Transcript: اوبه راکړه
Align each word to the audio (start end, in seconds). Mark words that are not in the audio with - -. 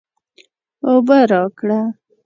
اوبه 0.87 1.17
راکړه 1.31 1.79